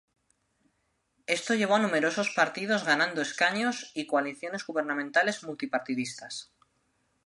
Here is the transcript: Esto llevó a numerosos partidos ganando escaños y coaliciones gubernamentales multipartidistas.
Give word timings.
Esto 1.27 1.53
llevó 1.53 1.75
a 1.75 1.79
numerosos 1.79 2.31
partidos 2.33 2.85
ganando 2.85 3.21
escaños 3.21 3.91
y 3.93 4.07
coaliciones 4.07 4.65
gubernamentales 4.65 5.43
multipartidistas. 5.43 6.51